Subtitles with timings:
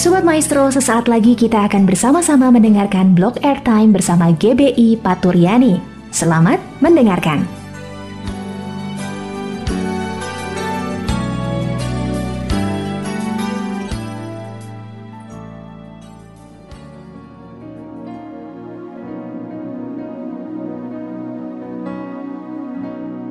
[0.00, 5.76] Sobat Maestro, sesaat lagi kita akan bersama-sama mendengarkan blog airtime bersama GBI Paturyani.
[6.08, 7.44] Selamat mendengarkan.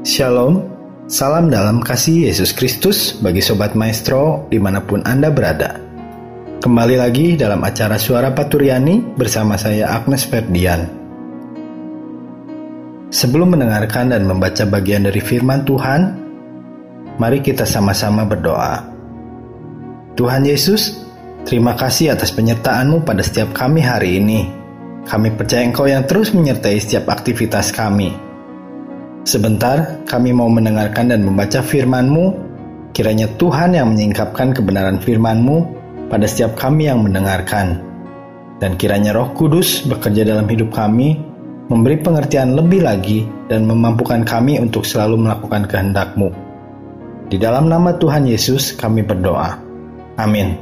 [0.06, 0.70] Shalom,
[1.10, 5.79] salam dalam kasih Yesus Kristus bagi Sobat Maestro di mana pun Anda berada.
[6.70, 10.86] Kembali lagi dalam acara Suara Paturyani bersama saya Agnes Ferdian.
[13.10, 16.14] Sebelum mendengarkan dan membaca bagian dari firman Tuhan,
[17.18, 18.86] mari kita sama-sama berdoa.
[20.14, 21.10] Tuhan Yesus,
[21.42, 24.46] terima kasih atas penyertaan-Mu pada setiap kami hari ini.
[25.10, 28.14] Kami percaya Engkau yang terus menyertai setiap aktivitas kami.
[29.26, 32.46] Sebentar, kami mau mendengarkan dan membaca firman-Mu.
[32.94, 35.79] Kiranya Tuhan yang menyingkapkan kebenaran firman-Mu
[36.10, 37.86] pada setiap kami yang mendengarkan.
[38.60, 41.16] Dan kiranya roh kudus bekerja dalam hidup kami,
[41.72, 46.30] memberi pengertian lebih lagi dan memampukan kami untuk selalu melakukan kehendak-Mu.
[47.30, 49.54] Di dalam nama Tuhan Yesus kami berdoa.
[50.18, 50.58] Amin.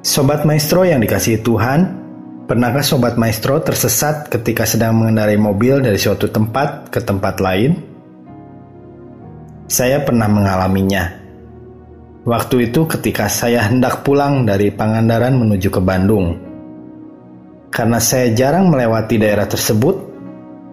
[0.00, 1.80] Sobat Maestro yang dikasihi Tuhan,
[2.48, 7.76] pernahkah Sobat Maestro tersesat ketika sedang mengendarai mobil dari suatu tempat ke tempat lain?
[9.68, 11.19] Saya pernah mengalaminya.
[12.20, 16.36] Waktu itu ketika saya hendak pulang dari Pangandaran menuju ke Bandung.
[17.72, 19.96] Karena saya jarang melewati daerah tersebut,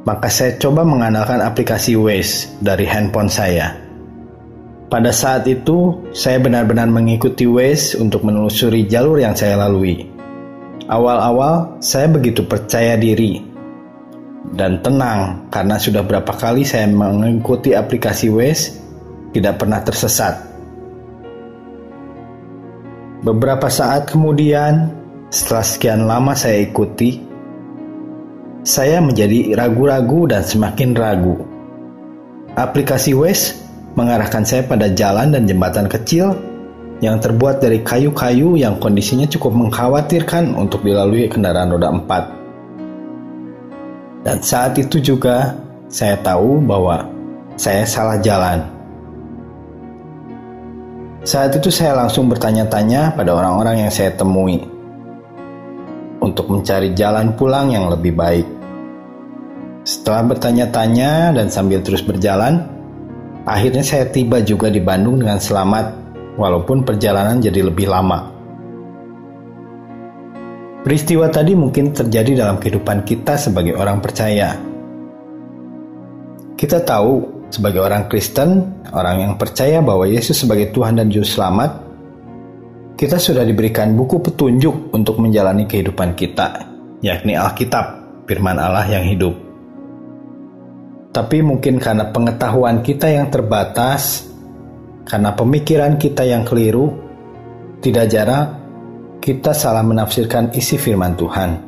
[0.04, 3.80] maka saya coba mengandalkan aplikasi Waze dari handphone saya.
[4.92, 10.04] Pada saat itu, saya benar-benar mengikuti Waze untuk menelusuri jalur yang saya lalui.
[10.92, 13.40] Awal-awal, saya begitu percaya diri
[14.52, 18.76] dan tenang karena sudah berapa kali saya mengikuti aplikasi Waze,
[19.32, 20.57] tidak pernah tersesat.
[23.28, 24.88] Beberapa saat kemudian,
[25.28, 27.20] setelah sekian lama saya ikuti,
[28.64, 31.36] saya menjadi ragu-ragu dan semakin ragu.
[32.56, 33.60] Aplikasi Waze
[34.00, 36.40] mengarahkan saya pada jalan dan jembatan kecil
[37.04, 42.24] yang terbuat dari kayu-kayu yang kondisinya cukup mengkhawatirkan untuk dilalui kendaraan roda empat.
[44.24, 45.52] Dan saat itu juga
[45.92, 47.04] saya tahu bahwa
[47.60, 48.77] saya salah jalan.
[51.28, 54.64] Saat itu saya langsung bertanya-tanya pada orang-orang yang saya temui
[56.24, 58.48] untuk mencari jalan pulang yang lebih baik.
[59.84, 62.64] Setelah bertanya-tanya dan sambil terus berjalan,
[63.44, 66.00] akhirnya saya tiba juga di Bandung dengan selamat
[66.40, 68.32] walaupun perjalanan jadi lebih lama.
[70.88, 74.56] Peristiwa tadi mungkin terjadi dalam kehidupan kita sebagai orang percaya.
[76.56, 81.72] Kita tahu sebagai orang Kristen, orang yang percaya bahwa Yesus sebagai Tuhan dan Juru Selamat,
[82.98, 86.66] kita sudah diberikan buku petunjuk untuk menjalani kehidupan kita,
[87.04, 87.86] yakni Alkitab,
[88.26, 89.36] firman Allah yang hidup.
[91.14, 94.28] Tapi mungkin karena pengetahuan kita yang terbatas,
[95.08, 96.94] karena pemikiran kita yang keliru,
[97.82, 98.46] tidak jarang
[99.22, 101.67] kita salah menafsirkan isi firman Tuhan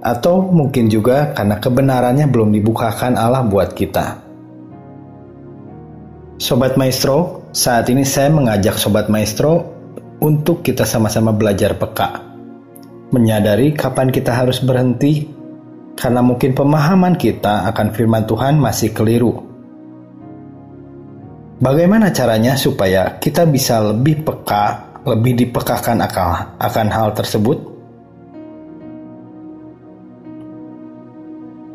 [0.00, 4.16] atau mungkin juga karena kebenarannya belum dibukakan Allah buat kita.
[6.40, 9.60] Sobat Maestro, saat ini saya mengajak Sobat Maestro
[10.24, 12.16] untuk kita sama-sama belajar peka.
[13.12, 15.28] Menyadari kapan kita harus berhenti,
[16.00, 19.36] karena mungkin pemahaman kita akan firman Tuhan masih keliru.
[21.60, 27.69] Bagaimana caranya supaya kita bisa lebih peka, lebih dipekakan akal akan hal tersebut?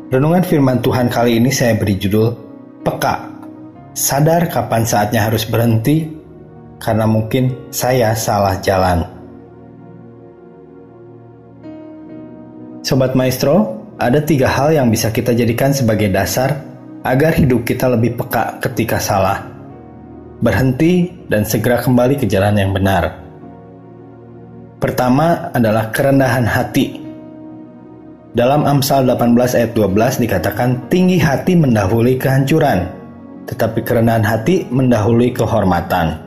[0.06, 2.30] Renungan firman Tuhan kali ini saya beri judul
[2.86, 3.26] Peka.
[3.90, 6.06] Sadar kapan saatnya harus berhenti
[6.78, 9.02] karena mungkin saya salah jalan.
[12.86, 16.54] Sobat Maestro, ada tiga hal yang bisa kita jadikan sebagai dasar
[17.02, 19.42] agar hidup kita lebih peka ketika salah.
[20.38, 23.10] Berhenti dan segera kembali ke jalan yang benar.
[24.78, 27.05] Pertama adalah kerendahan hati.
[28.36, 32.84] Dalam Amsal 18 ayat 12 dikatakan tinggi hati mendahului kehancuran,
[33.48, 36.20] tetapi kerendahan hati mendahului kehormatan.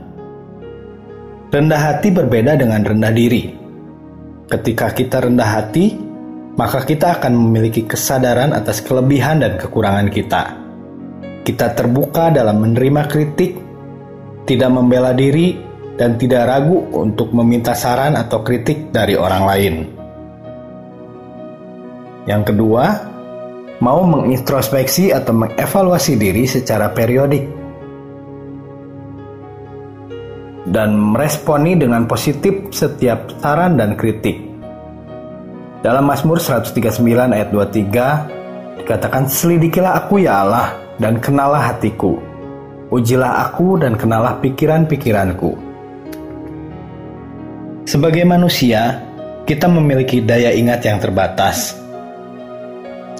[1.53, 3.53] Rendah hati berbeda dengan rendah diri.
[4.49, 6.01] Ketika kita rendah hati,
[6.57, 10.57] maka kita akan memiliki kesadaran atas kelebihan dan kekurangan kita.
[11.45, 13.53] Kita terbuka dalam menerima kritik,
[14.49, 15.61] tidak membela diri,
[15.93, 19.98] dan tidak ragu untuk meminta saran atau kritik dari orang lain.
[22.27, 22.83] Yang kedua,
[23.79, 27.59] mau mengintrospeksi atau mengevaluasi diri secara periodik.
[30.69, 34.37] dan meresponi dengan positif setiap saran dan kritik.
[35.81, 36.99] Dalam Mazmur 139
[37.33, 42.19] ayat 23 dikatakan selidikilah aku ya Allah dan kenalah hatiku.
[42.89, 45.53] Ujilah aku dan kenalah pikiran-pikiranku.
[47.85, 49.01] Sebagai manusia,
[49.45, 51.78] kita memiliki daya ingat yang terbatas.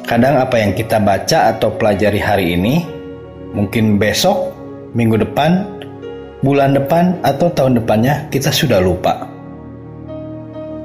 [0.10, 2.82] Kadang apa yang kita baca atau pelajari hari ini,
[3.54, 4.50] mungkin besok,
[4.98, 5.70] minggu depan,
[6.42, 9.30] bulan depan, atau tahun depannya kita sudah lupa.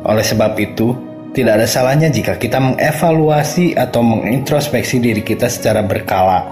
[0.04, 0.92] Oleh sebab itu,
[1.32, 6.44] tidak ada salahnya jika kita mengevaluasi atau mengintrospeksi diri kita secara berkala.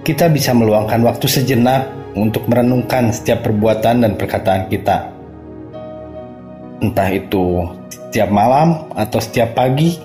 [0.00, 5.12] Kita bisa meluangkan waktu sejenak untuk merenungkan setiap perbuatan dan perkataan kita
[6.76, 9.96] entah itu setiap malam atau setiap pagi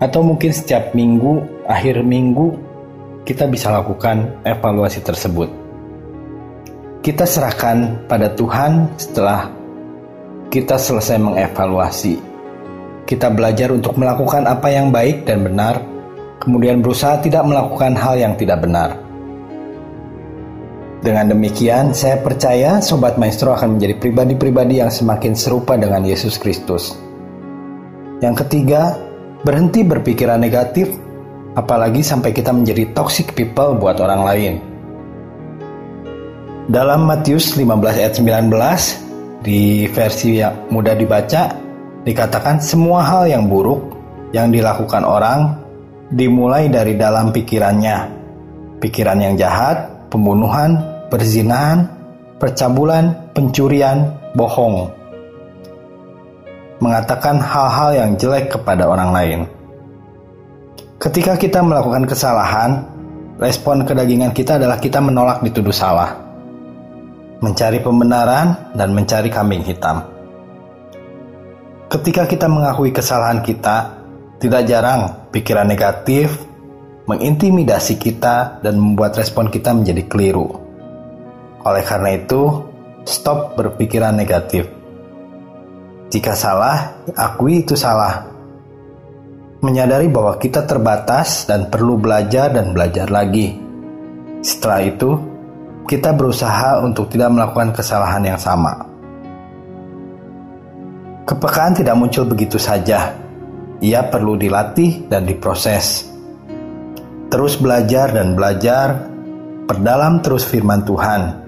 [0.00, 2.56] atau mungkin setiap minggu, akhir minggu
[3.28, 5.52] kita bisa lakukan evaluasi tersebut.
[7.04, 9.52] Kita serahkan pada Tuhan setelah
[10.48, 12.16] kita selesai mengevaluasi.
[13.04, 15.80] Kita belajar untuk melakukan apa yang baik dan benar,
[16.40, 18.96] kemudian berusaha tidak melakukan hal yang tidak benar.
[21.00, 26.92] Dengan demikian, saya percaya Sobat Maestro akan menjadi pribadi-pribadi yang semakin serupa dengan Yesus Kristus.
[28.20, 29.09] Yang ketiga,
[29.42, 30.92] berhenti berpikiran negatif,
[31.56, 34.54] apalagi sampai kita menjadi toxic people buat orang lain.
[36.70, 41.50] Dalam Matius 15 ayat 19, di versi yang mudah dibaca,
[42.06, 43.96] dikatakan semua hal yang buruk
[44.30, 45.58] yang dilakukan orang
[46.14, 48.20] dimulai dari dalam pikirannya.
[48.78, 50.78] Pikiran yang jahat, pembunuhan,
[51.10, 51.90] perzinahan,
[52.38, 54.99] percabulan, pencurian, bohong.
[56.80, 59.40] Mengatakan hal-hal yang jelek kepada orang lain.
[60.96, 62.84] Ketika kita melakukan kesalahan,
[63.36, 66.16] respon kedagingan kita adalah kita menolak dituduh salah.
[67.44, 70.04] Mencari pembenaran dan mencari kambing hitam.
[71.88, 73.92] Ketika kita mengakui kesalahan kita,
[74.40, 76.32] tidak jarang pikiran negatif,
[77.04, 80.48] mengintimidasi kita dan membuat respon kita menjadi keliru.
[81.60, 82.64] Oleh karena itu,
[83.04, 84.79] stop berpikiran negatif.
[86.10, 88.26] Jika salah, akui itu salah.
[89.62, 93.54] Menyadari bahwa kita terbatas dan perlu belajar dan belajar lagi.
[94.42, 95.10] Setelah itu,
[95.86, 98.74] kita berusaha untuk tidak melakukan kesalahan yang sama.
[101.30, 103.14] Kepekaan tidak muncul begitu saja.
[103.78, 106.10] Ia perlu dilatih dan diproses.
[107.30, 109.06] Terus belajar dan belajar,
[109.70, 111.38] perdalam terus firman Tuhan.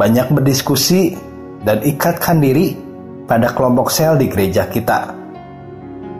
[0.00, 1.12] Banyak berdiskusi
[1.60, 2.85] dan ikatkan diri
[3.26, 5.12] pada kelompok sel di gereja kita.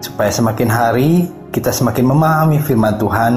[0.02, 1.10] Supaya semakin hari
[1.54, 3.32] kita semakin memahami firman Tuhan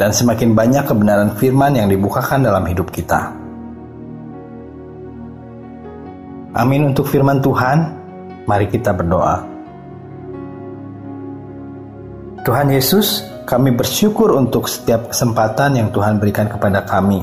[0.00, 3.30] dan semakin banyak kebenaran firman yang dibukakan dalam hidup kita.
[6.52, 7.78] Amin untuk firman Tuhan.
[8.44, 9.40] Mari kita berdoa.
[12.42, 17.22] Tuhan Yesus, kami bersyukur untuk setiap kesempatan yang Tuhan berikan kepada kami,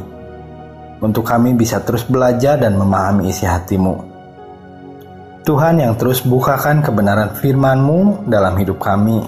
[1.03, 4.08] untuk kami bisa terus belajar dan memahami isi hatimu.
[5.49, 9.25] Tuhan yang terus bukakan kebenaran firman-Mu dalam hidup kami.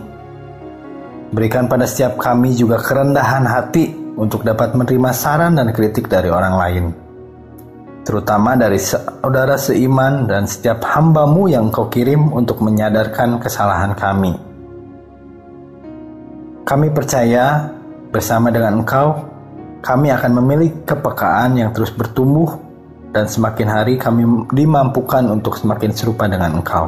[1.33, 6.53] Berikan pada setiap kami juga kerendahan hati untuk dapat menerima saran dan kritik dari orang
[6.61, 6.85] lain.
[8.05, 14.51] Terutama dari saudara seiman dan setiap hambamu yang kau kirim untuk menyadarkan kesalahan kami
[16.71, 17.67] kami percaya
[18.15, 19.27] bersama dengan Engkau,
[19.83, 22.47] kami akan memiliki kepekaan yang terus bertumbuh
[23.11, 24.23] dan semakin hari kami
[24.55, 26.87] dimampukan untuk semakin serupa dengan Engkau.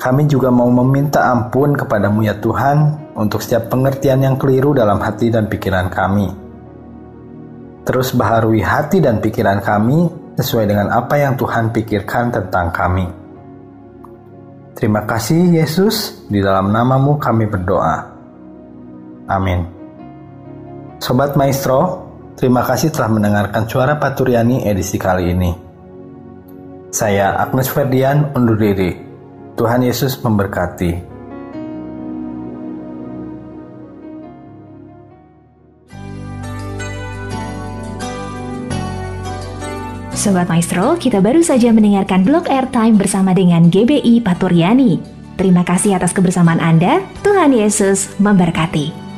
[0.00, 5.28] Kami juga mau meminta ampun kepadamu ya Tuhan untuk setiap pengertian yang keliru dalam hati
[5.28, 6.32] dan pikiran kami.
[7.84, 10.08] Terus baharui hati dan pikiran kami
[10.40, 13.04] sesuai dengan apa yang Tuhan pikirkan tentang kami.
[14.72, 18.00] Terima kasih Yesus, di dalam namamu kami berdoa.
[19.28, 19.68] Amin.
[20.96, 22.09] Sobat Maestro,
[22.40, 25.52] terima kasih telah mendengarkan suara Paturiani edisi kali ini.
[26.88, 28.96] Saya Agnes Ferdian undur diri.
[29.60, 31.12] Tuhan Yesus memberkati.
[40.16, 45.00] Sobat Maestro, kita baru saja mendengarkan blog airtime bersama dengan GBI Paturiani.
[45.36, 47.04] Terima kasih atas kebersamaan Anda.
[47.24, 49.09] Tuhan Yesus memberkati.